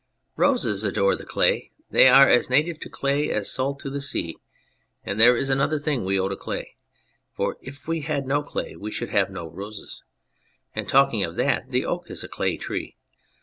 Roses 0.35 0.83
adore 0.83 1.15
the 1.15 1.27
clay 1.27 1.69
they 1.91 2.07
are 2.07 2.27
as 2.27 2.49
native 2.49 2.79
to 2.79 2.89
clay 2.89 3.29
as 3.29 3.51
salt 3.51 3.77
is 3.77 3.83
to 3.83 3.89
the 3.91 4.01
sea; 4.01 4.35
and 5.03 5.19
there 5.19 5.37
is 5.37 5.51
another 5.51 5.77
thing 5.77 6.03
we 6.03 6.19
owe 6.19 6.27
to 6.27 6.35
clay, 6.35 6.75
for 7.35 7.57
if 7.61 7.87
we 7.87 8.01
had 8.01 8.25
no 8.25 8.41
clay 8.41 8.75
we 8.75 8.89
should 8.89 9.09
have 9.11 9.29
no 9.29 9.45
roses; 9.47 10.01
and 10.73 10.89
talking 10.89 11.23
of 11.23 11.35
that, 11.35 11.69
the 11.69 11.85
oak 11.85 12.09
is 12.09 12.23
a 12.23 12.27
clay 12.27 12.57
tree. 12.57 12.97